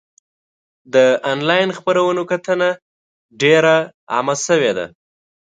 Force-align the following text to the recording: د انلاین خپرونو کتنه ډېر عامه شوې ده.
د 0.93 0.95
انلاین 1.31 1.69
خپرونو 1.77 2.21
کتنه 2.31 2.69
ډېر 3.41 3.63
عامه 4.13 4.35
شوې 4.45 4.71
ده. 4.77 4.85